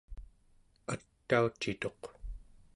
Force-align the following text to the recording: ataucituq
ataucituq 0.93 2.01